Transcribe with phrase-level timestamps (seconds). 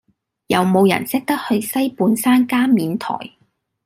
[0.47, 3.33] 有無人識得去西半山加冕臺